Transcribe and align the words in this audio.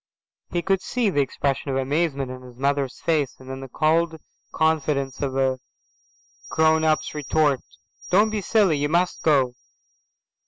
He 0.49 0.63
could 0.63 0.81
see 0.81 1.11
the 1.11 1.21
expression 1.21 1.69
of 1.69 1.77
amazement 1.77 2.31
on 2.31 2.41
his 2.41 2.57
mother's 2.57 2.99
face, 3.01 3.35
and 3.39 3.47
then 3.47 3.59
the 3.59 3.67
cold 3.67 4.19
confidence 4.51 5.21
of 5.21 5.37
a 5.37 5.59
grown 6.49 6.83
up's 6.83 7.13
retort. 7.13 7.59
"Don't 8.09 8.31
be 8.31 8.41
silly. 8.41 8.77
You 8.79 8.89
must 8.89 9.21
go. 9.21 9.53